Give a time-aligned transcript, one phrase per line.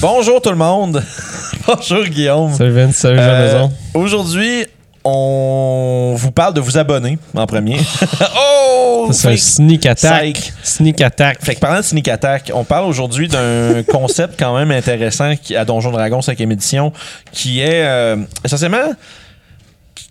[0.00, 1.02] Bonjour tout le monde.
[1.66, 2.52] Bonjour Guillaume.
[2.54, 3.72] Salut Vince, salut Euh, Maison.
[3.94, 4.66] Aujourd'hui,
[5.02, 7.78] on vous parle de vous abonner en premier.
[8.38, 9.08] oh!
[9.12, 10.34] C'est un sneak attack.
[10.34, 10.52] Psych.
[10.62, 11.42] Sneak attack.
[11.44, 15.64] Fait que parlant de Sneak Attack, on parle aujourd'hui d'un concept quand même intéressant à
[15.64, 16.92] Donjon Dragon 5e édition
[17.32, 18.92] qui est euh, essentiellement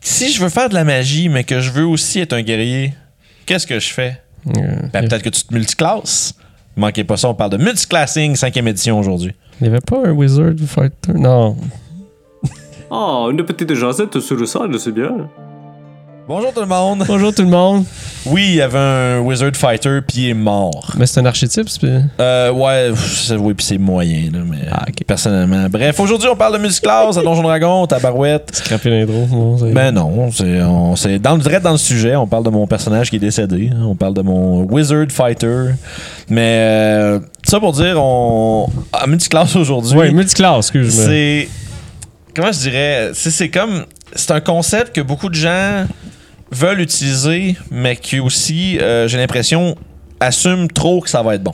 [0.01, 2.93] si je veux faire de la magie mais que je veux aussi être un guerrier,
[3.45, 4.19] qu'est-ce que je fais?
[4.47, 6.33] Euh, Ben, peut-être que tu te multiclasses.
[6.75, 9.33] Manquez pas ça, on parle de multiclassing 5e édition aujourd'hui.
[9.59, 11.13] Il n'y avait pas un Wizard Fighter?
[11.15, 11.55] Non.
[12.89, 15.11] Oh, une petite jasette sur le sol, c'est bien.
[16.27, 17.03] Bonjour tout le monde.
[17.07, 17.85] Bonjour tout le monde.
[18.25, 20.91] Oui, il y avait un Wizard Fighter puis il est mort.
[20.97, 24.57] Mais c'est un archétype, c'est Euh, ouais, pff, c'est- oui, puis c'est moyen, là, mais
[24.69, 25.67] Ah, personnellement.
[25.69, 28.53] Bref, aujourd'hui, on parle de multiclass à Donjon Dragon, Tabarouette.
[28.55, 29.57] scraper l'intro.
[29.73, 32.15] Ben non, c'est on- c'est dans le direct dans le sujet.
[32.17, 33.69] On parle de mon personnage qui est décédé.
[33.81, 35.71] On parle de mon Wizard Fighter.
[36.29, 37.19] Mais euh,
[37.49, 41.05] ça pour dire, on à multiclass aujourd'hui, Ouais, multiclass, excuse-moi.
[41.05, 41.49] c'est
[42.35, 43.85] comment je dirais, c'est comme
[44.15, 45.85] c'est un concept que beaucoup de gens
[46.51, 49.75] veulent utiliser, mais qui aussi, euh, j'ai l'impression,
[50.19, 51.53] assument trop que ça va être bon.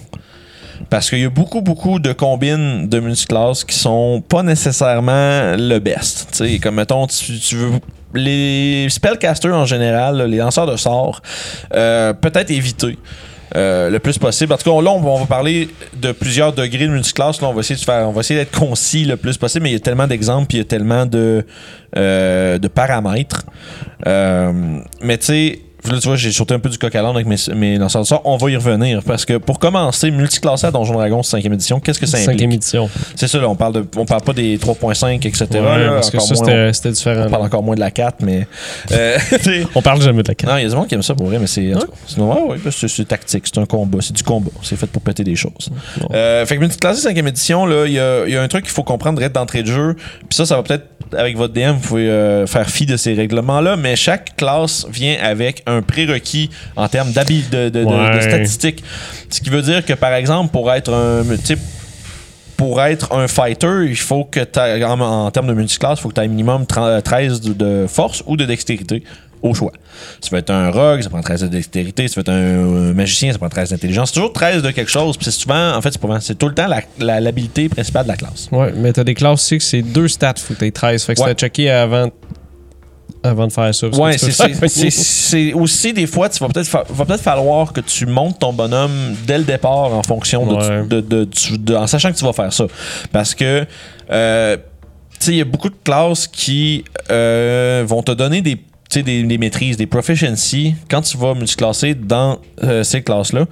[0.90, 5.80] Parce qu'il y a beaucoup, beaucoup de combines de multiclasses qui sont pas nécessairement le
[5.80, 6.28] best.
[6.32, 7.72] Tu sais, comme mettons, tu, tu veux.
[8.16, 11.22] Les spellcasters en général, les lanceurs de sorts,
[11.74, 12.98] euh, peut-être éviter.
[13.56, 14.52] Euh, le plus possible.
[14.54, 17.42] En tout cas, là, on va, parler de plusieurs degrés de multiclasse.
[17.42, 19.70] Là, on va essayer de faire, on va essayer d'être concis le plus possible, mais
[19.70, 21.46] il y a tellement d'exemples, puis il y a tellement de,
[21.96, 23.44] euh, de paramètres.
[24.08, 25.60] Euh, mais tu sais,
[25.92, 28.02] là, tu vois, j'ai sauté un peu du coq à l'âne avec mes, mes lanceurs
[28.02, 28.22] de sorts.
[28.26, 32.00] On va y revenir parce que pour commencer, multiclassé à Donjon Dragon 5e édition, qu'est-ce
[32.00, 32.32] que ça implique?
[32.32, 32.90] Cinquième édition.
[33.16, 35.48] C'est ça, là, on parle de, on parle pas des 3.5, etc.
[35.54, 37.26] Ouais, là, parce que ça, c'était c'était différent.
[37.28, 38.48] on parle encore moins de la 4, mais.
[38.92, 39.18] euh,
[39.76, 40.52] On parle jamais de la carte.
[40.52, 41.74] non, il y a des gens qui aiment ça pour vrai, mais c'est.
[41.74, 44.52] ouais, ouais, c'est tactique, c'est un combat, c'est du combat.
[44.62, 45.70] C'est fait pour péter des choses.
[46.12, 48.64] Euh, fait que multiclassé 5e édition, là, il y a, il y a un truc
[48.64, 49.96] qu'il faut comprendre direct d'entrée de jeu.
[49.96, 50.86] Puis ça, ça va peut-être,
[51.18, 55.16] avec votre DM, vous pouvez euh, faire fi de ces règlements-là, mais chaque classe vient
[55.22, 57.86] avec un prérequis en termes d'habi- de, de,
[58.22, 58.84] statistiques.
[59.30, 61.24] Ce qui veut dire que, par exemple, pour être un.
[61.44, 61.58] sais,
[62.58, 64.40] pour être un fighter, il faut que
[64.86, 67.88] en, en termes de multiclasse, il faut que tu aies minimum 30 13 de, de
[67.88, 69.04] force ou de dextérité
[69.42, 69.74] au choix.
[70.22, 72.08] Si tu veux être un rogue, ça prend 13 de dextérité.
[72.08, 74.10] Si tu veux être un, un magicien, ça prend 13 d'intelligence.
[74.10, 75.18] C'est toujours 13 de quelque chose.
[75.18, 78.16] Puis c'est souvent, en fait, c'est tout le temps la- la- l'habilité principale de la
[78.16, 78.48] classe.
[78.54, 81.04] Ouais, mais t'as des classes aussi que c'est deux stats, faut que t'aies 13.
[81.04, 81.28] Fait que Ouais.
[81.30, 82.10] c'était checké avant,
[83.24, 83.88] avant de faire ça.
[83.88, 88.54] Ouais, c'est, aussi des fois, tu vas peut-être, va peut-être falloir que tu montes ton
[88.54, 90.86] bonhomme dès le départ en fonction de, Ouais.
[90.88, 92.66] de- de- tu- de- en sachant que tu vas faire ça.
[93.12, 93.66] Parce que,
[94.12, 94.58] euh,
[95.20, 98.58] tu sais, il y a beaucoup de classes qui euh, vont te donner des,
[98.94, 103.46] des, des maîtrises, des proficiency quand tu vas multiclasser dans euh, ces classes-là.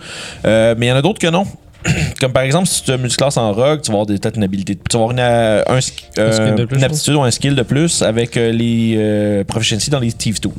[0.46, 1.46] Euh, mais il y en a d'autres que non.
[2.20, 4.44] Comme par exemple, si tu as multiclasse en rogue, tu vas avoir des- peut-être une
[4.44, 4.76] habilité.
[4.76, 5.80] Tu vas avoir une, euh, un Un
[6.20, 10.00] euh, plus, une je aptitude ou un skill de plus avec euh, les proficiency dans
[10.00, 10.54] les Thief Tools.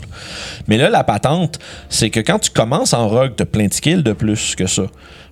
[0.66, 3.72] Mais là, la patente, c'est que quand tu commences en rogue, tu as plein de
[3.72, 4.83] skills de plus que ça.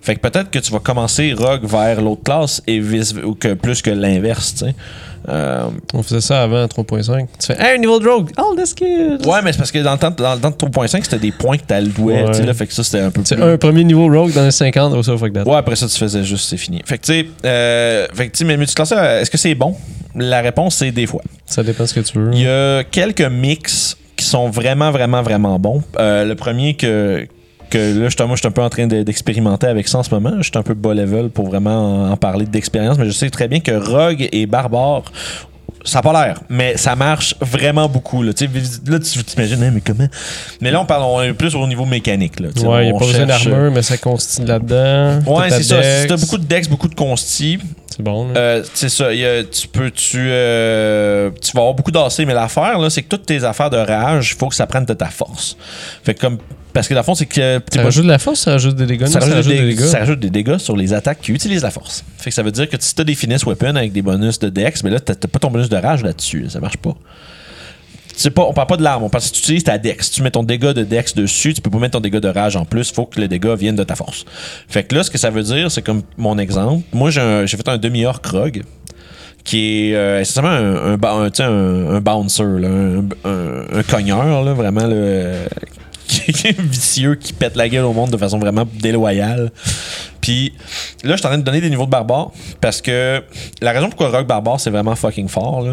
[0.02, 3.52] Fait que peut-être que tu vas commencer rogue vers l'autre classe et vice ou que
[3.54, 4.74] plus que l'inverse, tu sais.
[5.30, 7.26] Euh, On faisait ça avant 3.5.
[7.38, 8.30] Tu fais, hey, niveau de rogue,
[8.64, 9.18] skills.
[9.26, 11.30] ouais, mais c'est parce que dans le temps, dans le temps de 3.5, c'était des
[11.32, 12.30] points que tu allouais, Ouais.
[12.30, 13.40] tu sais, là, fait que ça, c'était un peu plus...
[13.42, 15.44] un premier niveau rogue dans les 50, ou ça, fuck that.
[15.48, 16.82] Ouais, après ça, tu faisais juste, c'est fini.
[16.84, 19.74] Fait que, tu sais, euh, fait que, tu sais, mais est-ce que c'est bon?
[20.16, 21.22] La réponse, c'est des fois.
[21.46, 22.30] Ça dépend ce que tu veux.
[22.32, 25.82] Il y a quelques mix qui sont vraiment, vraiment, vraiment bons.
[25.98, 27.26] Euh, le premier que,
[27.70, 30.02] que là, justement, moi, je suis un peu en train de- d'expérimenter avec ça en
[30.02, 30.32] ce moment.
[30.38, 33.30] Je suis un peu bas level pour vraiment en, en parler d'expérience, mais je sais
[33.30, 35.04] très bien que Rogue et Barbare,
[35.82, 38.22] ça n'a pas l'air, mais ça marche vraiment beaucoup.
[38.22, 38.46] Là, Tu
[38.86, 40.06] là tu t'imagines, hein, mais comment?
[40.60, 42.38] Mais là, on parle on est plus au niveau mécanique.
[42.38, 45.20] Là, Tu Ouais, il n'y a pas besoin cherche- d'armure, mais ça constitue là-dedans.
[45.26, 45.82] Ouais, c'est ça.
[45.82, 46.06] Si dex.
[46.08, 47.58] t'as beaucoup de dex, beaucoup de consti,
[47.96, 48.28] C'est bon.
[48.36, 49.10] euh, c'est ça.
[49.14, 53.02] il y a- tu peux, tu, euh, tu vas avoir beaucoup d'AC, mais l'affaire, c'est
[53.02, 55.56] que toutes tes affaires de rage, il faut que ça prenne de ta force.
[56.04, 56.36] Fait que comme,
[56.72, 58.52] parce que dans le fond, c'est que t'es ça pas- rajoute de la force, ça
[58.52, 59.06] rajoute des dégâts.
[59.06, 59.80] ça rajoute, des, dégâts.
[59.80, 62.04] ça rajoute des dégâts sur les attaques qui utilisent la force.
[62.18, 64.48] Fait que ça veut dire que si t'as des finesse weapons avec des bonus de
[64.48, 66.46] dex, mais là, t'as pas ton bonus de rage là-dessus.
[66.48, 66.96] Ça marche pas.
[68.28, 70.06] Pas, on parle pas de l'arme, on parle si tu utilises ta dex.
[70.06, 72.28] Si tu mets ton dégât de dex dessus, tu peux pas mettre ton dégât de
[72.28, 74.26] rage en plus, il faut que le dégât vienne de ta force.
[74.68, 76.84] Fait que là, ce que ça veut dire, c'est comme mon exemple.
[76.92, 78.62] Moi, j'ai fait un demi-orc rogue
[79.42, 82.68] qui est euh, essentiellement un, un, bouncer, là,
[83.24, 84.86] un, cogneur, là, vraiment,
[86.58, 89.50] vicieux, qui pète la gueule au monde de façon vraiment déloyale.
[90.20, 90.52] Puis
[91.02, 92.30] là, je suis en train de donner des niveaux de barbare
[92.60, 93.22] parce que
[93.62, 95.64] la raison pourquoi Rock Barbare c'est vraiment fucking fort,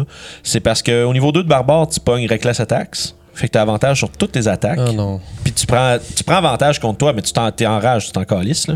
[0.42, 3.14] c'est parce qu'au niveau 2 de barbare, tu pognes Reckless Attacks.
[3.34, 4.80] Fait que tu as avantage sur toutes tes attaques.
[4.84, 5.20] Ah non.
[5.44, 8.24] Puis tu prends, tu prends avantage contre toi, mais tu t'es en rage, tu t'en
[8.24, 8.66] calisses.
[8.66, 8.74] Là.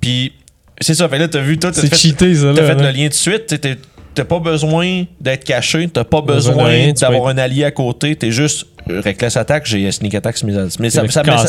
[0.00, 0.32] Puis
[0.80, 2.66] C'est ça, fait là, t'as vu, toi, t'as fait, cheaté, ça, t'as là.
[2.66, 3.66] fait le lien tout de suite.
[4.14, 8.66] T'as pas besoin d'être caché, t'as pas Besoin d'avoir un allié à côté, t'es juste
[9.04, 10.76] reckless attack, j'ai sneak attack alliés.
[10.80, 11.30] Mais ça, ça, mais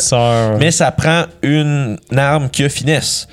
[0.58, 3.26] mais ça prend une arme qui a finesse.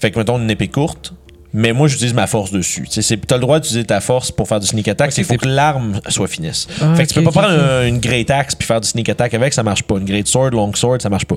[0.00, 1.12] Fait que, mettons, une épée courte.
[1.58, 2.86] Mais moi, j'utilise ma force dessus.
[2.86, 5.08] Tu T'as le droit d'utiliser ta force pour faire du sneak attack.
[5.08, 6.68] Ok, c'est faut que l'arme soit finesse.
[6.82, 9.08] Ah, fait que tu peux pas prendre un- une great axe puis faire du sneak
[9.08, 9.96] attack avec, ça marche pas.
[9.96, 11.36] Une great sword, long sword, ça marche pas.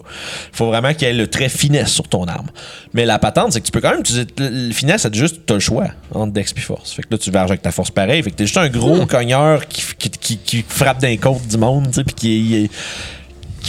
[0.51, 2.48] Faut vraiment qu'il y ait le trait finesse sur ton arme.
[2.94, 5.54] Mais la patente, c'est que tu peux quand même utiliser le, finesse, c'est juste t'as
[5.54, 6.92] le choix entre dex puis force.
[6.92, 8.22] Fait que là, tu verges avec ta force pareil.
[8.22, 11.57] Fait que t'es juste un gros cogneur qui, qui, qui, qui frappe d'un côte du
[11.57, 12.69] monde, tu sais, puis qui est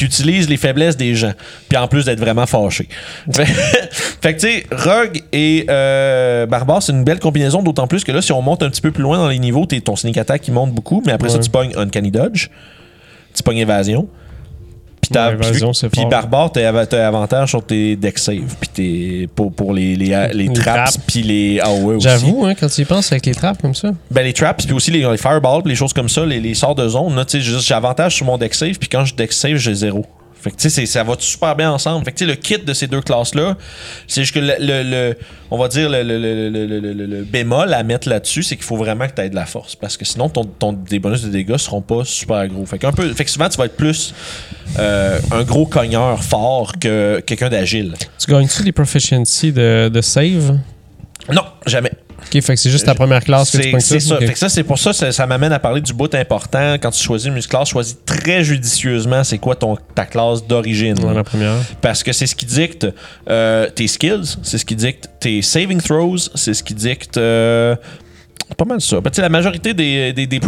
[0.01, 1.33] qui utilise les faiblesses des gens,
[1.69, 2.89] puis en plus d'être vraiment fâché.
[3.35, 8.03] fait fait que tu sais, Rogue et euh, Barbare, c'est une belle combinaison, d'autant plus
[8.03, 9.97] que là, si on monte un petit peu plus loin dans les niveaux, t'es- ton
[9.97, 11.43] sneak attack qui monte beaucoup, mais après ça, Ouais.
[11.43, 12.49] tu pognes Uncanny Dodge,
[13.35, 14.09] tu pognes Évasion.
[15.13, 15.19] Puis
[15.87, 16.11] Ouais, puis fort.
[16.11, 20.07] Barbare, t'as av- t'as avantage sur tes deck save, puis t'es pour, pour les, les,
[20.33, 20.99] les, Les traps, traps.
[21.07, 22.05] puis les AOE aussi.
[22.09, 23.91] J'avoue, hein, quand tu y penses avec les trappes comme ça.
[24.11, 26.55] Ben, les traps, puis aussi les, les fireballs, puis les choses comme ça, les, les
[26.55, 29.75] sorts de zone, j'ai avantage sur mon deck save, puis quand je deck save, j'ai
[29.75, 30.05] zéro.
[30.43, 32.05] Fait que, tu sais, ça va super bien ensemble.
[32.05, 33.57] Fait que, tu sais, le kit de ces deux classes-là,
[34.07, 35.17] c'est juste que le, le- le-
[35.51, 38.43] on va dire, le, le- le- le- le- le- le- le bémol à mettre là-dessus,
[38.43, 39.77] c'est qu'il faut vraiment que tu aies de la force.
[39.77, 42.65] Parce que sinon, ton, ton- des bonus de dégâts seront pas super gros.
[42.65, 44.15] Fait, qu'un peu, fait que souvent, tu vas être plus
[44.79, 47.95] euh, un gros cogneur fort que quelqu'un d'agile.
[48.19, 50.59] Tu gagnes-tu les proficiency de, de save?
[51.31, 51.93] Non, jamais.
[52.27, 54.17] Ok, fait que c'est juste ta première classe que tu C'est ça.
[54.17, 54.27] Ok.
[54.27, 56.75] Fait que ça, c'est pour ça, ça, ça m'amène à parler du bout important.
[56.75, 61.03] Quand tu choisis une classe, choisis très judicieusement c'est quoi ton, ta classe d'origine.
[61.05, 61.57] Ouais, la première.
[61.81, 62.87] Parce que c'est ce qui dicte
[63.29, 67.17] euh, tes skills, c'est ce qui dicte tes saving throws, c'est ce qui dicte.
[67.17, 67.77] euh,
[68.57, 69.01] pas mal ça.
[69.01, 70.41] Ben, tu sais, la majorité des, des, des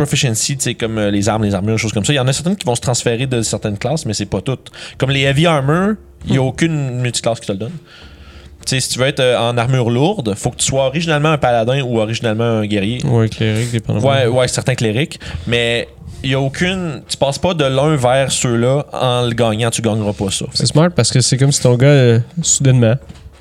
[0.58, 2.56] sais, comme euh, les armes, les armures, choses comme ça, il y en a certaines
[2.56, 4.70] qui vont se transférer de certaines classes, mais c'est pas toutes.
[4.98, 5.94] Comme les heavy armor,
[6.26, 7.72] il n'y a aucune multiclasse qui te le donne.
[8.66, 11.30] Tu sais, si tu veux être euh, en armure lourde, faut que tu sois originalement
[11.30, 13.00] un paladin ou originalement un guerrier.
[13.04, 14.08] Ouais, cléric, dépendamment.
[14.08, 15.18] Ouais, ouais, certains clérics.
[15.46, 15.88] Mais
[16.22, 17.02] il y a aucune.
[17.08, 20.46] Tu passes pas de l'un vers ceux-là en le gagnant, tu gagneras pas ça.
[20.54, 22.94] C'est smart parce que c'est comme si ton gars, euh, soudainement,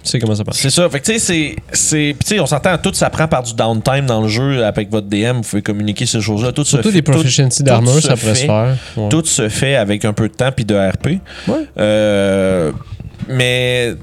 [0.03, 0.57] tu sais comment ça passe.
[0.57, 0.89] C'est ça.
[0.89, 4.07] Fait que tu sais, c'est- tu sais, on s'entend, tout ça prend par du downtime
[4.07, 5.37] dans le jeu avec votre DM.
[5.37, 6.51] Vous pouvez communiquer ces choses-là.
[6.53, 8.47] Tout se Surtout fait- des proficiency d'armure, se ça pourrait se fait.
[8.47, 8.75] faire.
[8.97, 9.09] Ouais.
[9.09, 11.19] Tout se fait avec un peu de temps puis de RP.
[11.47, 11.67] Ouais.
[11.77, 12.71] Euh,
[13.27, 13.93] mais.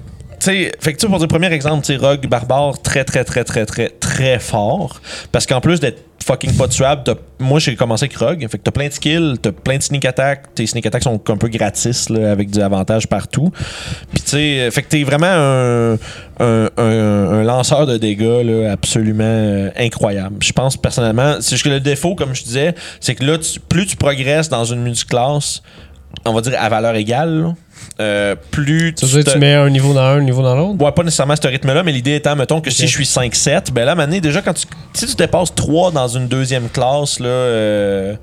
[0.41, 3.67] Sais, fait que tu pour dire premier exemple, tu Rogue Barbare, très, très, très, très,
[3.67, 5.01] très, très fort.
[5.33, 7.03] Parce qu'en plus d'être fucking pas tuable,
[7.39, 10.05] moi j'ai commencé avec Rogue, fait que t'as plein de skills, t'as plein de sneak
[10.05, 13.51] attack, tes sneak attacks sont un peu gratis, là, avec du avantage partout.
[14.13, 15.27] Puis tu sais, fait que t'es vraiment
[16.39, 20.37] un, lanceur de dégâts, là, absolument euh, incroyable.
[20.41, 23.39] Je pense personnellement, c'est juste que le défaut, comme je disais, c'est que là,
[23.69, 25.63] plus tu progresses dans une multiclasse,
[26.25, 27.55] on va dire à valeur égale, là,
[28.01, 30.43] euh, plus Ça veut dire te- que tu mets un niveau dans un, un niveau
[30.43, 30.83] dans l'autre?
[30.83, 32.89] Ouais, pas nécessairement à ce rythme-là, mais l'idée étant, mettons que si Ok.
[32.89, 36.29] je suis 5-7, ben là, mané, déjà, quand tu, si tu dépasses 3 dans une
[36.29, 38.15] deuxième classe, là, euh,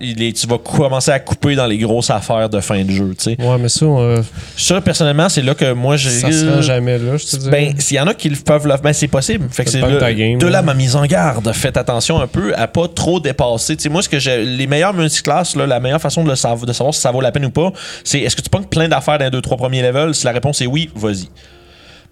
[0.00, 3.14] il est- tu vas commencer à couper dans les grosses affaires de fin de jeu,
[3.18, 3.36] tu sais.
[3.40, 4.22] Ouais, mais ça, euh,
[4.56, 6.10] Ça, personnellement, c'est là que moi, j'ai.
[6.10, 7.50] ça se rend jamais là, je te dis.
[7.50, 9.46] Ben, s'il y en a qui le peuvent le ben c'est possible.
[9.50, 10.62] Fait que c'est de là- ta game, de là là.
[10.62, 11.52] ma mise en garde.
[11.52, 13.76] Faites attention un peu à pas trop dépasser.
[13.76, 16.36] Tu sais, moi, ce que j'ai, les meilleures multiclasses, là, la meilleure façon de, le
[16.36, 17.70] savoir, de savoir si ça vaut la peine ou pas,
[18.04, 20.14] c'est est-ce que tu pognes plein d'affaires dans les deux, trois premiers levels?
[20.14, 21.28] Si la réponse est oui, vas-y.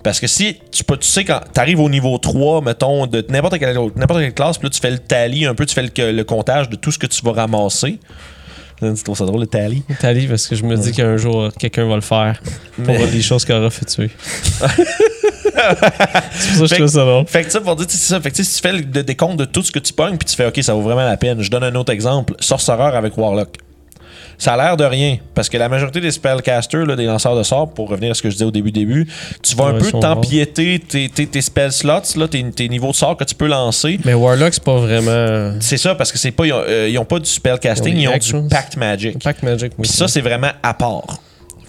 [0.02, 3.24] Parce que si tu, peux, tu sais, quand tu arrives au niveau 3, mettons, de
[3.28, 5.82] n'importe quelle, n'importe quelle classe, puis là, tu fais le tally un peu, tu fais
[5.82, 7.98] le, le comptage de tout ce que tu vas ramasser.
[8.80, 9.82] Tu trouves ça drôle, le tally?
[10.00, 12.40] Tali, parce que je me dis qu'un jour, quelqu'un va le faire
[12.76, 14.10] pour Mais- les choses qu'il aura fait tuer.
[16.32, 17.26] c'est pour ça que je trouve ça drôle.
[17.26, 18.18] Fait que ça, pour dire, c'est ça.
[18.20, 20.26] Fait que si tu fais le le décompte de tout ce que tu pognes, puis
[20.26, 21.42] tu fais, OK, ça vaut vraiment la peine.
[21.42, 22.34] Je donne un autre exemple.
[22.40, 23.56] Sorcereur avec Warlock.
[24.40, 27.42] Ça a l'air de rien, parce que la majorité des spellcasters, là, des lanceurs de
[27.42, 29.06] sorts, pour revenir à ce que je disais au début début,
[29.42, 32.90] tu vas un peu ils t'empiéter tes, tes, tes spell slots, là, tes, tes niveaux
[32.90, 34.00] de sorts que tu peux lancer.
[34.02, 35.58] Mais Warlock, c'est pas vraiment.
[35.60, 38.02] C'est ça, parce que c'est pas, ils ont, euh, ils ont pas du spellcasting, Ils
[38.02, 38.48] ils ont ont, des du.
[38.48, 39.22] Pact Magic.
[39.22, 39.72] Pack Magic.
[39.78, 41.18] Puis ça, c'est vraiment à part.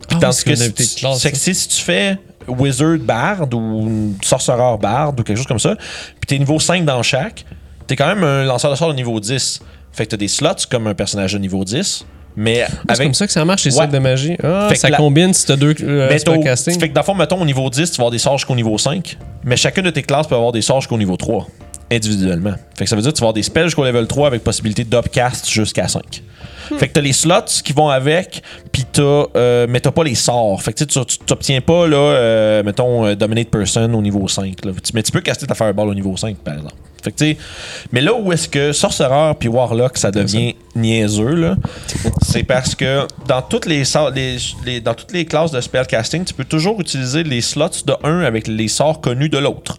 [0.10, 5.38] Ah, Tandis c'est que si, classe, tu fais Wizard Bard ou Sorcereur Bard ou quelque
[5.38, 7.46] chose comme ça, puis t'es niveau 5 dans chaque,
[7.88, 9.60] t'es quand même un lanceur de sorts de niveau 10.
[9.92, 13.14] Fait que t'as des slots comme un personnage de niveau 10, mais Ah, C'est comme
[13.14, 13.78] ça que ça marche, les Ouais.
[13.84, 14.38] sorts de magie.
[14.44, 16.80] Ah, Fait ça la- combine si t'as deux euh, mais spellcasting.
[16.80, 18.56] fait que dans le fond, mettons au niveau 10, tu vas avoir des sorts jusqu'au
[18.56, 21.48] niveau 5, mais chacune de tes classes peut avoir des sorts jusqu'au niveau 3,
[21.92, 22.54] individuellement.
[22.78, 24.44] Fait que ça veut dire que tu vas avoir des spells jusqu'au level 3 avec
[24.44, 26.24] possibilité d'upcast jusqu'à 5.
[26.78, 30.16] Fait que t'as les slots qui vont avec, puis t'as, euh, mais t'as pas les
[30.16, 30.62] sorts.
[30.62, 34.64] Fait que tu t'obtiens pas, là, euh, mettons, euh, Dominate Person au niveau 5.
[34.64, 34.72] Là.
[34.82, 36.76] Tu- Mais tu peux caster ta Fireball au niveau 5, par exemple.
[37.04, 37.40] Fait que,
[37.92, 41.56] mais là où est-ce que Sorcerer puis Warlock, ça devient niaiseux, là,
[42.22, 46.24] c'est parce que dans toutes les, sorts- les- les- dans toutes les classes de spellcasting,
[46.26, 49.78] tu peux toujours utiliser les slots de un avec les sorts connus de l'autre.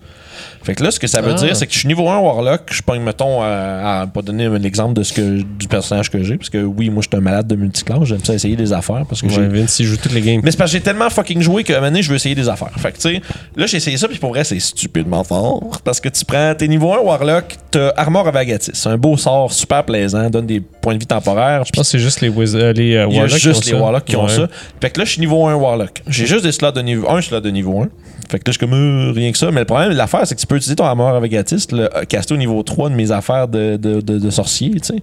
[0.63, 1.35] Fait que là, ce que ça veut Ah.
[1.35, 4.47] dire, c'est que je suis niveau 1 Warlock, je pogne, mettons, à, à pas donner
[4.47, 7.17] un exemple de ce que, du personnage que j'ai, parce que oui, moi, je suis
[7.19, 9.97] un malade de multiclasse, j'aime ça essayer des affaires, parce que j'ai Vince, il joue
[9.97, 10.41] toutes les games.
[10.45, 12.35] mais c'est parce que j'ai tellement fucking joué qu'à un moment donné, je veux essayer
[12.35, 12.73] des affaires.
[12.77, 13.21] Fait que, tu sais,
[13.57, 15.81] là, j'ai essayé ça, puis pour vrai, c'est stupidement fort.
[15.85, 18.71] Parce que tu prends tes niveau 1 Warlock, t'as Armor Avagatis.
[18.75, 21.65] C'est un beau sort super plaisant, donne des points de vie temporaires.
[21.65, 23.83] Je pense que c'est juste les, euh, les euh, Warlocks juste qui les ont ça.
[23.85, 24.49] Warlocks qui ont ça.
[24.81, 26.03] Fait que là, je suis niveau 1 Warlock.
[26.07, 27.89] J'ai juste des slots de niveau 1 slot de niveau 1.
[28.33, 29.51] Fait que là, je suis comme euh, rien que ça.
[29.51, 32.33] Mais le problème, l'affaire, c'est que tu peux utiliser ton Armor Avagatis, le euh, caster
[32.33, 35.03] au niveau 3 de mes affaires de, de, de, sorcier, tu sais.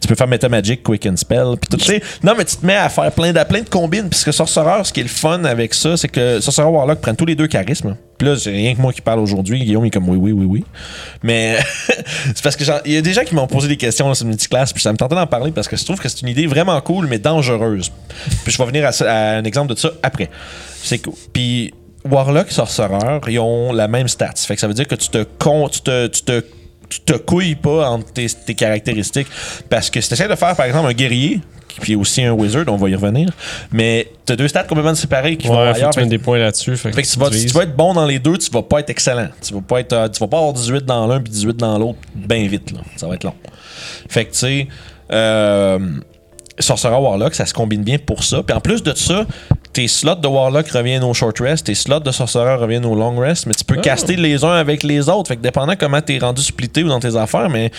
[0.00, 1.76] Tu peux faire Meta Magic, Quick and Spell, puis tout.
[1.76, 4.08] Tu sais, non, mais tu te mets à faire plein de, plein de combines.
[4.08, 7.26] Puisque Sorcerer, ce qui est le fun avec ça, c'est que Sorcerer Warlock prennent tous
[7.26, 7.94] les deux charisme.
[8.16, 9.62] Puis là, c'est rien que moi qui parle aujourd'hui.
[9.62, 10.64] Guillaume, il est comme oui, oui, oui, oui.
[11.22, 14.14] Mais c'est parce que il y a des gens qui m'ont posé des questions là,
[14.14, 16.28] sur Multiclass, puis ça me tentait d'en parler parce que je trouve que c'est une
[16.28, 17.92] idée vraiment cool, mais dangereuse.
[18.44, 20.30] Puis je vais venir à, à un exemple de ça après.
[20.82, 21.14] C'est cool.
[21.34, 21.74] Puis
[22.10, 24.32] Warlock et Sorcerer, ils ont la même stats.
[24.36, 26.44] Fait que ça veut dire que tu te con, tu te, tu te
[26.92, 29.28] tu te couilles pas entre tes, tes caractéristiques.
[29.70, 31.40] Parce que si tu essaies de faire, par exemple, un guerrier,
[31.80, 33.30] puis aussi un wizard, on va y revenir,
[33.70, 35.90] mais tu as deux stats complètement séparés qui vont Ouais, faut ailleurs.
[35.90, 36.76] que tu des points là-dessus.
[36.76, 38.62] Fait que, fait que tu vas, tu vas être bon dans les deux, tu vas
[38.62, 39.28] pas être excellent.
[39.40, 41.78] Tu vas pas être, euh, tu vas pas avoir 18 dans l'un puis 18 dans
[41.78, 42.72] l'autre bien vite.
[42.72, 42.80] Là.
[42.96, 43.34] Ça va être long.
[44.10, 44.68] Fait que tu sais,
[45.12, 45.78] euh,
[46.58, 48.42] Sorcerer Warlock, ça se combine bien pour ça.
[48.42, 49.24] Puis en plus de ça,
[49.72, 53.16] tes slots de Warlock reviennent au short rest, tes slots de Sorcerer reviennent au long
[53.18, 53.82] rest, mais tu peux Ah.
[53.82, 55.28] caster les uns avec les autres.
[55.28, 57.70] Fait que dépendant comment t'es rendu splitté ou dans tes affaires, mais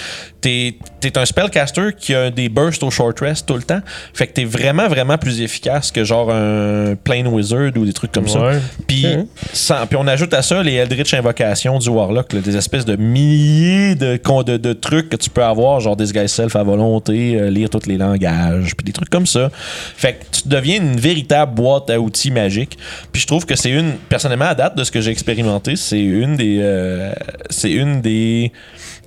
[0.42, 3.82] t'es es un spellcaster qui a des bursts au short rest tout le temps.
[4.14, 8.12] Fait que t'es vraiment, vraiment plus efficace que genre un plain wizard ou des trucs
[8.12, 8.52] comme ça.
[8.88, 9.06] Puis,
[9.52, 12.96] sans- puis on ajoute à ça les Eldritch Invocations du Warlock, là, des espèces de
[12.96, 17.36] milliers de, con- de, de trucs que tu peux avoir, genre Disguise Self à volonté,
[17.36, 19.50] euh, lire tous les langages, puis des trucs comme ça.
[19.98, 22.78] Fait que tu deviens une véritable boîte à outils magique.
[23.12, 26.00] Puis je trouve que c'est une, personnellement, à date de ce que j'ai expérimenté, c'est
[26.02, 27.14] une des, euh,
[27.50, 28.52] c'est une des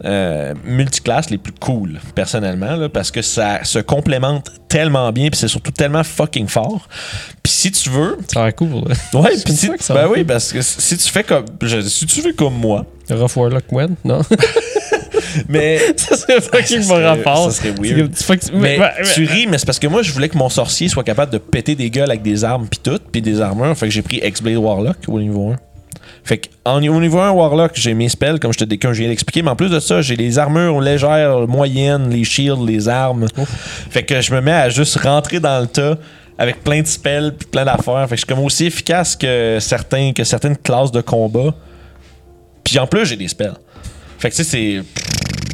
[0.04, 5.38] euh, multiclasses les plus cool, personnellement, là, parce que ça se complémente tellement bien, puis
[5.38, 6.88] c'est surtout tellement fucking fort.
[7.42, 8.68] Puis si tu veux, Ça a l'air cool.
[9.14, 12.20] Ouais, puis si, ben va oui, parce que si tu fais comme je- si tu
[12.20, 14.20] fais comme moi, Rough Warlock Wed, non?
[15.48, 17.50] mais ça serait fucking mon rapport.
[17.50, 18.12] ça serait weird.
[18.52, 18.78] mais
[19.14, 21.38] tu ris, mais c'est parce que moi je voulais que mon sorcier soit capable de
[21.38, 24.20] péter des gueules avec des armes puis tout, puis des armures, fait que j'ai pris
[24.22, 25.56] X-Blade Warlock au niveau 1.
[26.26, 28.98] Fait que en, au niveau 1 Warlock, j'ai mes spells comme je te comme je
[28.98, 32.88] viens d'expliquer, mais en plus de ça, j'ai les armures légères, moyennes, les shields, les
[32.88, 33.28] armes.
[33.90, 35.96] Fait que je me mets à juste rentrer dans le tas
[36.36, 38.06] avec plein de spells puis plein d'affaires.
[38.08, 41.54] Fait que je suis comme aussi efficace que certains que certaines classes de combat.
[42.64, 43.54] Puis en plus, j'ai des spells.
[44.18, 44.82] Fait que tu sais, c'est.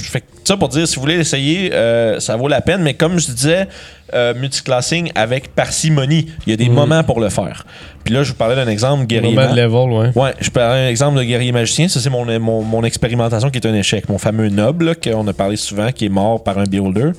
[0.01, 2.83] Fait que ça pour dire, si vous voulez essayer, euh, ça vaut la peine.
[2.83, 3.69] Mais comme je disais,
[4.15, 6.27] euh, multiclassing avec parcimonie.
[6.47, 7.65] Il y a des moments pour le faire.
[8.05, 9.35] Puis là, je vous parlais d'un exemple guerrier.
[9.35, 10.11] Moment de level, ouais.
[10.15, 11.89] Ouais, je parlais d'un exemple de guerrier magicien.
[11.89, 14.09] Ça, c'est mon, mon, mon expérimentation qui est un échec.
[14.11, 17.13] Mon fameux noble, qu'on a parlé souvent, qui est mort par un builder.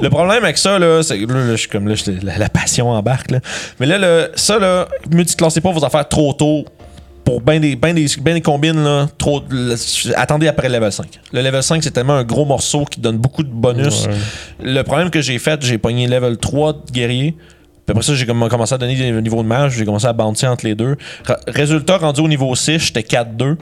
[0.00, 2.48] Le problème avec ça, là, c'est que là, là, je suis comme là, la, la
[2.48, 3.32] passion embarque.
[3.32, 3.40] Là.
[3.80, 6.64] Mais là, là, ça, là, multiclassez pas vos affaires trop tôt.
[7.30, 9.76] Pour bien des, ben des, ben des combines, là, trop, le-
[10.16, 11.06] attendez après le level 5.
[11.32, 14.06] Le level 5, c'est tellement un gros morceau qui donne beaucoup de bonus.
[14.06, 14.14] Ouais.
[14.64, 17.32] Le problème que j'ai fait, j'ai pogné level 3 de guerrier.
[17.86, 19.74] Puis après ça, j'ai comm- commencé à donner des niveaux de mage.
[19.76, 20.96] J'ai commencé à bouncer entre les deux.
[21.46, 23.56] Résultat, rendu au niveau 6, j'étais 4-2.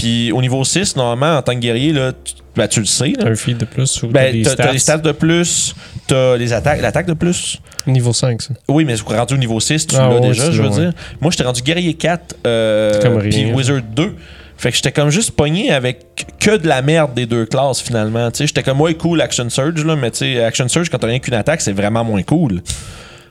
[0.00, 3.12] Puis au niveau 6, normalement, en tant que guerrier, là, tu, ben, tu le sais.
[3.18, 3.26] là.
[3.30, 4.72] Un feed de plus ou Ben, des t'as, t'as stats.
[4.72, 4.98] les stats?
[4.98, 5.74] de plus,
[6.06, 7.60] t'as les attaques, l'attaque de plus.
[7.86, 8.54] Niveau 5, ça.
[8.68, 10.74] Oui, mais rendu au niveau 6, tu Ah l'as ouais, déjà, tu je veux l'as,
[10.74, 10.80] ouais.
[10.86, 10.92] dire.
[11.20, 13.30] Moi, j'étais rendu guerrier 4, euh, C'est comme rien.
[13.30, 14.14] puis Wizard 2.
[14.56, 18.30] Fait que j'étais comme juste pogné avec que de la merde des deux classes finalement.
[18.30, 20.98] Tu sais, j'étais comme ouais cool Action Surge là, mais tu sais Action Surge quand
[20.98, 22.60] t'as rien qu'une attaque c'est vraiment moins cool.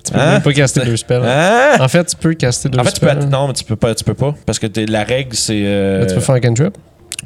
[0.10, 0.32] Tu peux Hein?
[0.34, 1.22] même pas caster deux spells.
[1.24, 1.78] Hein?
[1.80, 3.30] En fait, tu peux caster deux En fait, tu peux spells.
[3.30, 5.62] non, mais tu peux pas, tu peux pas parce que la règle c'est.
[5.66, 6.78] euh, tu peux faire un cantrip?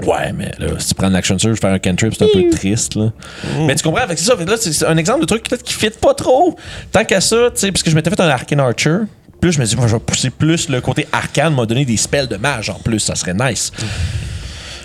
[0.02, 2.96] Ouais, mais là, si tu prends l'action surge, faire un cantrip, c'est un peu triste,
[2.96, 3.12] là.
[3.60, 6.16] Mais tu comprends, avec ça, là, c'est un exemple de truc peut-être qui fit pas
[6.16, 6.58] trop.
[6.92, 8.98] Tant qu'à ça, tu sais, parce que je m'étais fait un Arcane Archer.
[9.40, 11.98] Plus je me dis, moi, je vais pousser plus le côté arcane, m'a donné des
[11.98, 13.72] spells de mage en plus, ça serait nice.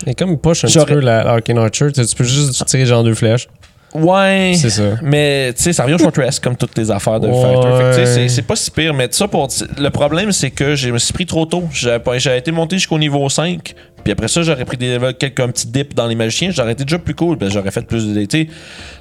[0.05, 2.85] Et comme il push un petit peu la la Arcane Archer, tu peux juste tirer
[2.85, 3.47] genre deux flèches.
[3.93, 4.53] Ouais.
[4.55, 4.83] C'est ça.
[5.01, 8.05] Mais tu sais, ça revient au short rest comme toutes les affaires de Ouais.
[8.05, 8.93] Sais, c'est- pas si pire.
[8.93, 11.63] Mais ça pour le problème, c'est que je me suis pris trop tôt.
[11.71, 13.73] J'avais été monté jusqu'au niveau 5.
[14.03, 16.73] Puis après ça, j'aurais pris des levels, quelques un petit dip dans les magiciens, j'aurais
[16.73, 18.25] été déjà plus cool, parce que j'aurais fait plus de.
[18.29, 18.47] Sais,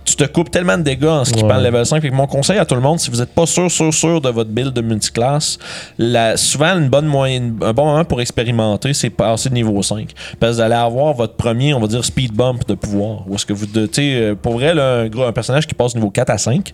[0.05, 1.59] tu te coupes tellement de dégâts en skippant Ouais.
[1.59, 2.00] le level 5.
[2.00, 4.21] Fait que mon conseil à tout le monde, si vous n'êtes pas sûr, sûr, sûr
[4.21, 5.59] de votre build de multiclasse,
[5.99, 10.11] la, souvent une bonne moyenne, un bon moment pour expérimenter, c'est passer de niveau 5.
[10.40, 13.28] Parce que vous allez avoir votre premier, on va dire, speed bump de pouvoir.
[13.28, 13.67] Ou est-ce que vous.
[13.67, 16.38] Tu sais, euh, pour vrai, là, un, gros- un personnage qui passe niveau 4 à
[16.38, 16.73] 5,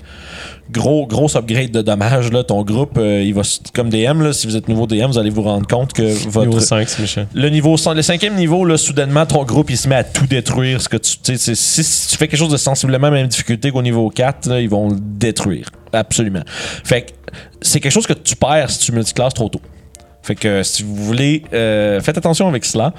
[0.70, 2.30] gros, gros upgrade de dommages.
[2.32, 3.42] Là, ton groupe, euh, il va,
[3.74, 6.46] comme DM, là, si vous êtes nouveau DM, vous allez vous rendre compte que votre.
[6.46, 7.26] Niveau 5, c'est méchant.
[7.34, 10.26] Le niveau cent- le cinquième niveau, là, soudainement, ton groupe, il se met à tout
[10.26, 10.80] détruire.
[10.80, 14.48] Ce que tu, si tu fais quelque chose de sensiblement même difficulté qu'au niveau 4,
[14.48, 15.68] là, ils vont le détruire.
[15.92, 16.44] Absolument.
[16.84, 17.10] Fait que
[17.60, 19.60] c'est quelque chose que tu perds si tu multiclasses trop tôt.
[20.24, 22.94] Fait que si vous voulez, euh, faites attention avec cela.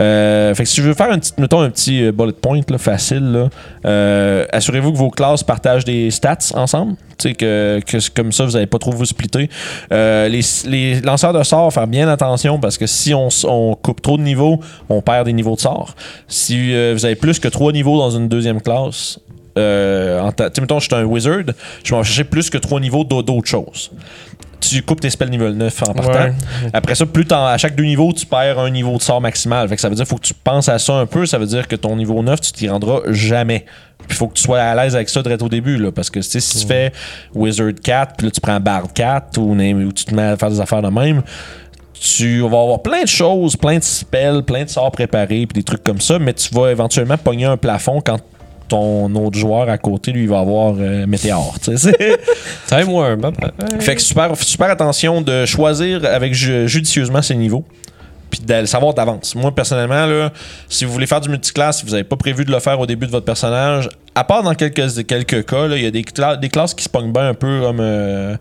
[0.00, 2.60] Euh, fait que si tu veux faire un petit, mettons un petit euh, bullet point
[2.78, 3.50] facile,
[3.84, 6.94] assurez-vous que vos classes partagent des stats ensemble.
[7.22, 9.50] Que, que comme ça, vous n'allez pas trop vous splitter.
[9.90, 14.22] Les, lanceurs de sorts, faire bien attention parce que si on, on coupe trop de
[14.22, 14.58] niveaux,
[14.88, 15.94] on perd des niveaux de sorts.
[16.28, 19.18] Si vous avez plus que trois niveaux dans une deuxième classe,
[19.58, 21.42] euh, en ta- mettons, je suis un wizard,
[21.84, 23.90] je vais en chercher plus que trois niveaux d'au- d'autres choses.
[24.60, 26.12] Tu coupes tes spells niveau 9 en partant.
[26.12, 26.32] Ouais.
[26.72, 29.68] Après ça, plus à chaque deux niveaux, tu perds un niveau de sort maximal.
[29.68, 31.26] Fait que ça veut dire qu'il faut que tu penses à ça un peu.
[31.26, 33.64] Ça veut dire que ton niveau 9, tu t'y rendras jamais.
[33.98, 35.76] Puis il faut que tu sois à l'aise avec ça direct au début.
[35.76, 36.92] Là, parce que si tu fais
[37.34, 40.50] Wizard 4, puis là tu prends Bard 4 ou, ou tu te mets à faire
[40.50, 41.22] des affaires de même,
[42.00, 45.62] tu vas avoir plein de choses, plein de spells, plein de sorts préparés, puis des
[45.62, 48.18] trucs comme ça, mais tu vas éventuellement pogner un plafond quand
[48.70, 51.54] ton autre joueur à côté, lui, il va avoir euh, Météor.
[52.66, 53.24] Time Warm.
[53.24, 53.32] hein?
[53.80, 57.64] fait que super, super attention de choisir avec ju- judicieusement ses niveaux.
[58.30, 59.34] Puis de le savoir d'avance.
[59.34, 60.30] Moi, personnellement, là,
[60.68, 62.86] si vous voulez faire du multiclass, si vous n'avez pas prévu de le faire au
[62.86, 66.38] début de votre personnage, à part dans quelques, quelques cas, il y a des, cla-
[66.38, 68.36] des classes qui se pognent bien un peu comme euh,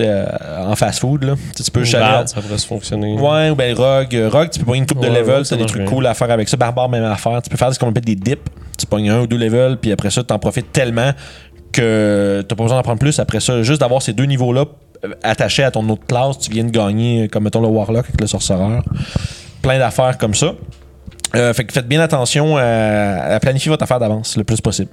[0.00, 0.26] euh,
[0.66, 1.24] en fast-food.
[1.24, 1.34] là.
[1.56, 3.14] Tu peux Bard, ça pourrait se fonctionner.
[3.18, 4.16] Ouais, ou ben Rogue.
[4.30, 6.48] Rogue, tu peux pogner une coupe de level, t'as des trucs cool à faire avec
[6.48, 6.56] ça.
[6.56, 7.40] Barbare, même affaire.
[7.42, 8.42] Tu peux faire ce qu'on appelle des dips.
[8.78, 11.12] Tu pognes un ou deux levels, puis après ça, t'en profites tellement
[11.72, 13.18] que t'as pas besoin d'en prendre plus.
[13.18, 14.64] Après ça, juste d'avoir ces deux niveaux-là
[15.04, 18.04] euh, attachés à ton autre classe, tu viens de gagner, euh, comme mettons le Warlock
[18.08, 18.82] avec le Sorcereur.
[19.62, 20.52] Plein d'affaires comme ça.
[21.34, 24.90] Euh, fait que faites bien attention à, à planifier votre affaire d'avance le plus possible.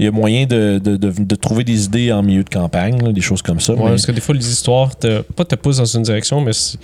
[0.00, 3.02] Il y a moyen de, de- de- de trouver des idées en milieu de campagne,
[3.04, 3.74] là, des choses comme ça.
[3.74, 6.40] Ouais, mais- parce que des fois, les histoires, te, pas te poussent dans une direction,
[6.40, 6.78] mais si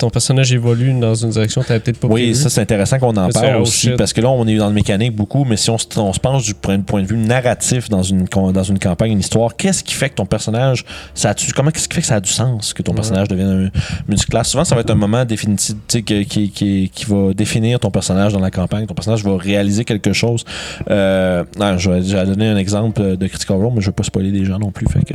[0.00, 2.34] ton personnage évolue dans une direction, t'avais peut-être pas Oui, prévu.
[2.34, 3.96] ça c'est intéressant qu'on en parle oh, aussi shit.
[3.96, 6.18] parce que là on est dans le mécanique beaucoup, mais si on se, on se
[6.20, 9.94] penche du point, de vue narratif dans une dans une campagne, une histoire, qu'est-ce qui
[9.94, 10.84] fait que ton personnage,
[11.14, 13.28] ça a du- comment qu'est-ce qui fait que ça a du sens que ton personnage
[13.28, 14.48] devienne un multiclasse?
[14.48, 17.78] Souvent, ça va être un moment définitif tu sais, que- qui, qui, qui va définir
[17.78, 18.86] ton personnage dans la campagne.
[18.86, 20.44] Ton personnage va réaliser quelque chose.
[20.90, 23.92] Euh, non, je vais, je vais donner un exemple de Critical Role, mais je veux
[23.92, 24.86] pas spoiler des gens non plus.
[24.88, 25.14] Fait que,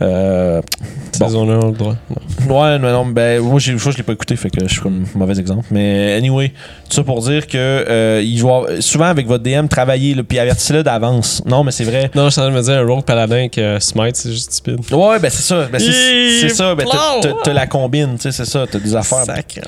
[0.00, 0.60] euh,
[1.26, 1.94] Saison 1, on a le droit.
[2.48, 2.60] Non.
[2.60, 5.04] Ouais, mais non, ben, moi, j'ai- je l'ai pas écouté, fait que je suis comme
[5.14, 5.64] mauvais exemple.
[5.70, 6.48] Mais anyway,
[6.88, 8.38] tout ça pour dire que euh, il
[8.80, 11.42] souvent avec votre DM travailler, là, puis avertissez-le d'avance.
[11.46, 12.10] Non, mais c'est vrai.
[12.14, 14.52] Non, je suis en train de me dire, un rogue paladin que Smite, c'est juste
[14.52, 14.78] stupide.
[14.92, 15.66] Ouais, ben c'est ça.
[15.70, 16.74] Ben, c'est ça.
[16.74, 16.84] Ben,
[17.44, 18.64] t'as- la combine, tu sais, c'est ça.
[18.70, 19.24] T'as des affaires.
[19.24, 19.60] Sacre.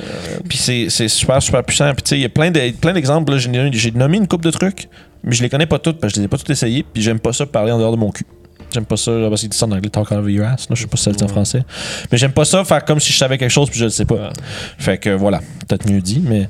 [0.48, 1.92] Puis c'est c'est super, super puissant.
[1.94, 3.32] Puis tu sais, il y a plein de- plein d'exemples.
[3.32, 3.38] là.
[3.38, 4.88] J'ai j'ai nommé une coupe de trucs,
[5.24, 6.84] mais je les connais pas toutes parce que je les ai pas toutes essayées.
[6.92, 8.24] Puis j'aime pas ça parler en dehors de mon cul.
[8.72, 10.68] J'aime pas ça, parce qu'il dit ça en anglais, talk out of your ass.
[10.68, 10.74] là.
[10.76, 11.62] Je sais pas si ça le dit en français.
[12.12, 14.04] Mais j'aime pas ça faire comme si je savais quelque chose puis je le sais
[14.04, 14.14] pas.
[14.14, 14.28] Ouais.
[14.78, 16.48] Fait que voilà, peut-être mieux dit, mais.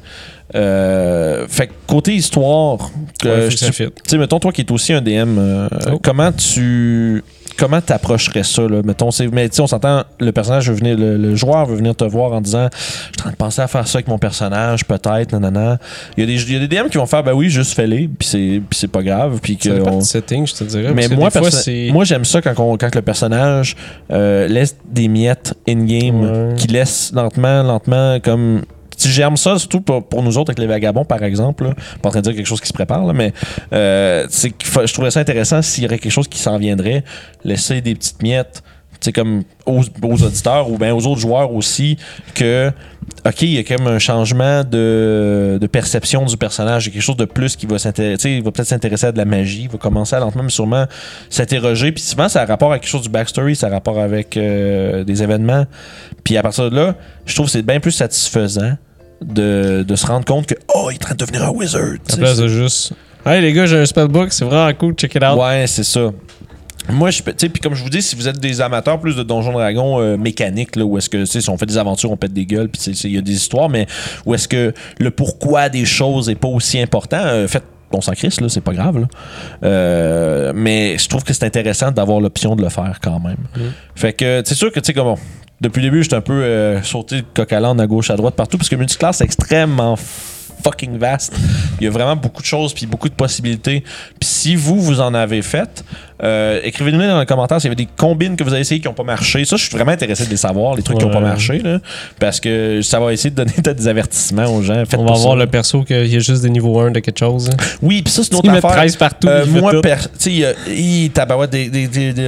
[0.55, 3.57] Euh, fait que côté histoire, que Ouais, tu
[4.05, 6.01] sais, mettons toi qui es aussi un DM, euh, Oh.
[6.03, 7.23] comment tu
[7.57, 8.81] comment t'approcherais ça là?
[8.85, 11.95] Mettons mais tu sais on s'entend le personnage veut venir le, le joueur veut venir
[11.95, 14.19] te voir en disant je suis en train de penser à faire ça avec mon
[14.19, 15.79] personnage peut-être nanana
[16.17, 17.75] il y a des il y a des DM qui vont faire ben oui juste
[17.75, 20.93] fais-les puis c'est pas grave puis que on- setting, je te dirais.
[20.95, 21.49] mais moi, fois,
[21.93, 23.77] moi j'aime ça quand, on- quand le personnage
[24.11, 26.55] euh, laisse des miettes in-game, Ouais.
[26.57, 28.63] qui laisse lentement, lentement, comme.
[29.01, 31.65] Tu germes ça, surtout pour, pour nous autres avec les vagabonds, par exemple.
[31.65, 31.75] Là.
[32.03, 33.33] Pas en train de dire quelque chose qui se prépare, là, mais
[33.73, 37.05] euh, c'est je trouverais ça intéressant s'il y aurait quelque chose qui s'en viendrait,
[37.45, 38.63] laisser des petites miettes,
[39.01, 41.97] sais, comme aux, aux auditeurs ou bien aux autres joueurs aussi,
[42.35, 42.71] que,
[43.27, 46.91] OK, il y a quand même un changement de, de perception du personnage, il y
[46.91, 49.25] a quelque chose de plus qui va s'intéresser, il va peut-être s'intéresser à de la
[49.25, 50.87] magie, il va commencer à lentement, mais sûrement
[51.29, 51.93] s'interroger.
[51.93, 55.05] Puis souvent, ça a rapport avec quelque chose du backstory, ça a rapport avec euh,
[55.05, 55.67] des événements.
[56.25, 56.95] Puis à partir de là,
[57.27, 58.77] je trouve que c'est bien plus satisfaisant
[59.21, 61.95] de, de se rendre compte que, oh, il est en train de devenir un wizard.
[62.13, 62.93] À place de juste.
[63.27, 65.39] Hey les gars, j'ai un spellbook, c'est vraiment cool, check it out.
[65.39, 66.11] Ouais, c'est ça.
[66.89, 68.99] Moi, je peux- tu sais, puis comme je vous dis, si vous êtes des amateurs
[68.99, 71.67] plus de Donjons Dragons euh, mécaniques, là, où est-ce que, tu sais, si on fait
[71.67, 73.87] des aventures, on pète des gueules, puis il y a des histoires, mais
[74.25, 78.13] où est-ce que le pourquoi des choses est pas aussi important, euh, faites on s'en
[78.13, 79.01] crisse, là, c'est pas grave.
[79.01, 79.07] Là.
[79.65, 83.37] Euh, mais je trouve que c'est intéressant d'avoir l'option de le faire quand même.
[83.97, 85.19] Fait que c'est sûr que, tu sais, comment.
[85.61, 88.35] Depuis le début, j'étais un peu euh, sauté de coq à à gauche, à droite,
[88.35, 89.97] partout, parce que multiclass, c'est extrêmement
[90.63, 91.33] fucking vaste.
[91.81, 93.81] Il y a vraiment beaucoup de choses puis beaucoup de possibilités.
[94.19, 95.85] Puis si vous, vous en avez fait,
[96.23, 98.87] euh, écrivez-nous dans les commentaires s'il y avait des combines que vous avez essayé qui
[98.89, 99.45] n'ont pas marché.
[99.47, 101.59] Ça, je suis vraiment intéressé de les savoir, les trucs qui n'ont pas marché.
[101.61, 101.79] Là,
[102.19, 104.85] parce que ça va essayer de donner des avertissements aux gens.
[104.87, 105.21] Faites On va ça.
[105.23, 107.49] voir le perso qu'il y a juste des niveaux 1 de quelque chose.
[107.51, 107.57] hein.
[107.83, 108.71] Oui, puis ça, c'est une autre affaire.
[108.73, 109.29] 13 partout.
[109.29, 109.73] Euh, moi,
[110.19, 110.55] tu sais,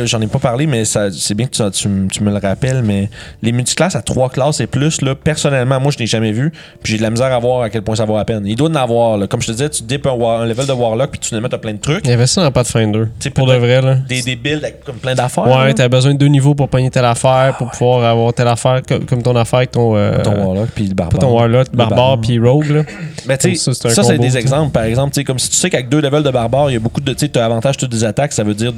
[0.07, 2.83] j'en ai pas parlé, mais c'est bien que tu, tu m- tu me le rappelles,
[2.83, 3.09] mais
[3.43, 6.93] les multiclasses à trois classes et plus, là, personnellement, moi, je n'ai jamais vu, puis
[6.93, 8.45] j'ai de la misère à voir à quel point ça vaut la peine.
[8.47, 9.27] Il doit en avoir, là.
[9.27, 11.73] Comme je te disais, tu dipes un, level de Warlock, puis tu finalement, t'as plein
[11.75, 12.01] de trucs.
[12.05, 13.05] Il y avait ça dans Pathfinder.
[13.19, 13.97] sais, Pour de vrai, là.
[14.09, 15.47] Des, des builds avec comme plein d'affaires.
[15.47, 18.81] Ouais, t'as besoin de deux niveaux pour pogner telle affaire, pour pouvoir avoir telle affaire
[18.87, 19.97] comme, comme ton affaire avec ton.
[19.97, 21.21] euh, ton Warlock, puis le Pas barbare.
[21.21, 22.83] ton Warlock, Le barbare puis Rogue, là.
[23.27, 24.73] Mais tu sais, Ça, c'est des exemples.
[24.73, 26.77] Par exemple, tu sais, comme si tu sais qu'avec deux levels de barbare, il y
[26.77, 27.13] a beaucoup de.
[27.13, 28.73] Tu as avantage sur toutes les attaques, ça veut dire.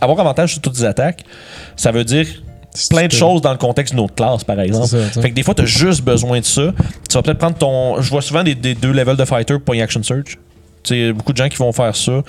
[0.00, 1.24] Avoir avantage sur toutes les attaques,
[1.74, 2.26] ça veut dire
[2.90, 4.86] plein de C'est- choses dans le contexte d'une autre classe, par exemple.
[4.86, 6.72] Ça, fait que des fois, tu as juste besoin de ça.
[7.08, 8.00] Tu vas peut-être prendre ton.
[8.00, 10.36] Je vois souvent des, des deux levels de fighter pour une action search.
[10.82, 12.12] Tu sais, beaucoup de gens qui vont faire ça.
[12.12, 12.22] Euh,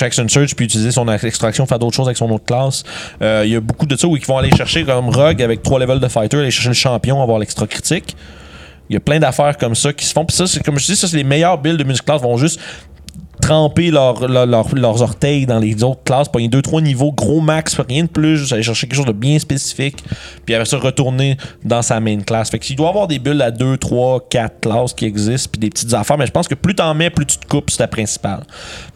[0.00, 2.82] action search, puis utiliser son extraction, faire d'autres choses avec son autre classe.
[3.22, 5.62] Euh, Il y a beaucoup de ça où ils vont aller chercher comme Rogue avec
[5.62, 8.14] trois levels de fighter, aller chercher le champion, avoir l'extra critique.
[8.90, 10.26] Il y a plein d'affaires comme ça qui se font.
[10.26, 12.36] Puis ça, c'est comme je dis, ça, c'est les meilleurs builds de music class vont
[12.36, 12.60] juste
[13.40, 17.78] tremper leur- leur- leur- leurs orteils dans les autres classes, pogner 2-3 niveaux, gros max,
[17.88, 19.96] rien de plus, juste aller chercher quelque chose de bien spécifique,
[20.46, 22.50] puis après ça, retourner dans sa main class.
[22.50, 25.60] Fait qu'il doit y avoir des builds à 2, 3, 4 classes qui existent, puis
[25.60, 27.78] des petites affaires, mais je pense que plus t'en mets, plus tu te coupes, c'est
[27.78, 28.42] ta principale.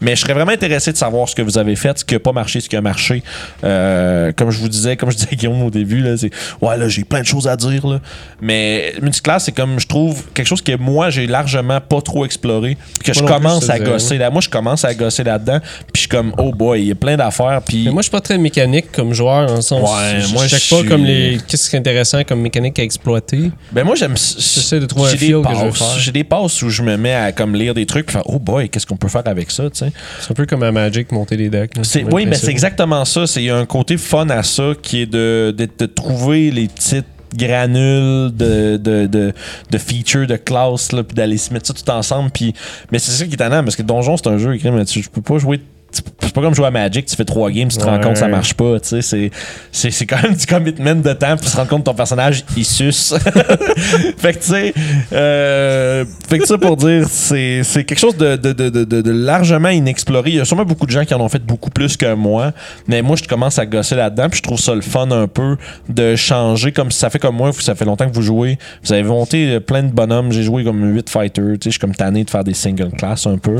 [0.01, 2.19] Mais je serais vraiment intéressé de savoir ce que vous avez fait, ce qui a
[2.19, 3.23] pas marché, ce qui a marché.
[3.63, 6.77] Euh, comme je vous disais, comme je disais à Guillaume au début, là, c'est ouais,
[6.77, 7.99] là, j'ai plein de choses à dire, là.
[8.41, 12.77] Mais multiclass, c'est comme, je trouve, quelque chose que moi, j'ai largement pas trop exploré,
[13.03, 14.28] que je Moi commence à gosser là.
[14.29, 16.95] Moi, je commence à gosser là-dedans, puis je suis comme, oh boy, il y a
[16.95, 17.85] plein d'affaires, puis.
[17.85, 19.81] Mais moi, je suis pas très mécanique comme joueur, en le sens.
[19.89, 21.37] Ouais, je moi, je pas comme les.
[21.47, 23.51] Qu'est-ce qui est intéressant comme mécanique à exploiter.
[23.71, 25.77] Ben moi j'aime J'essaie de trouver un des feel que je veux passes.
[25.77, 25.99] faire.
[25.99, 28.39] J'ai des passes où je me mets à comme lire des trucs puis faire oh
[28.39, 29.91] boy, qu'est-ce qu'on peut faire avec ça, tu sais.
[30.19, 31.75] C'est un peu comme à Magic, monter des decks.
[31.75, 31.83] là.
[32.11, 35.05] Oui, mais c'est exactement ça, il y a un côté fun à ça qui est
[35.05, 39.33] de de, de trouver les petites granules de, de, de,
[39.69, 42.53] de features de classe là puis d'aller se mettre ça tout ensemble puis
[42.91, 45.01] mais c'est ça qui est étonnant parce que Donjon c'est un jeu écrit mais tu,
[45.09, 45.61] peux pas jouer
[45.91, 48.19] c'est pas comme jouer à Magic, tu fais trois games, tu te rends compte que
[48.19, 49.31] ça marche pas, tu sais,
[49.71, 52.43] c'est, quand même du commitment de temps, puis tu te rends compte que ton personnage,
[52.55, 53.15] il suce.
[54.17, 54.73] fait que tu sais,
[55.13, 60.29] euh, fait que ça pour dire, c'est, c'est quelque chose de, de, de, largement inexploré.
[60.29, 62.51] Il y a sûrement beaucoup de gens qui en ont fait beaucoup plus que moi,
[62.87, 65.57] mais moi, je commence à gosser là-dedans, puis je trouve ça le fun un peu
[65.87, 69.03] de changer, comme ça fait comme moi, ça fait longtemps que vous jouez, vous avez
[69.03, 72.23] monté plein de bonhommes, j'ai joué comme 8 fighters, tu sais, je suis comme tanné
[72.23, 73.57] de faire des single class un peu.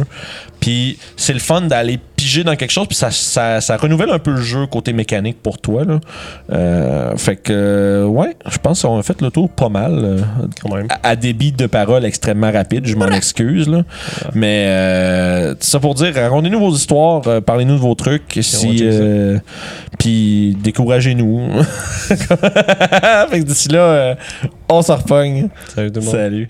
[0.59, 4.19] Puis c'est le fun d'aller piger dans quelque chose, puis ça, ça, ça renouvelle un
[4.19, 5.85] peu le jeu côté mécanique pour toi.
[5.85, 6.01] Là.
[6.51, 9.93] Euh, fait que, ouais, je pense qu'on a fait le tour pas mal.
[10.03, 10.19] euh,
[10.61, 10.87] Quand même.
[10.89, 13.69] à, à débit de parole extrêmement rapide, je m'en excuse.
[13.69, 13.83] Là.
[14.33, 18.79] Mais euh, ça pour dire, racontez-nous vos histoires, euh, parlez-nous de vos trucs, on si,
[18.81, 19.39] euh,
[19.97, 21.63] puis découragez-nous.
[22.09, 24.15] fait que d'ici là, euh,
[24.67, 25.47] on s'en repogne.
[25.73, 26.15] Salut tout le monde.
[26.15, 26.49] Salut.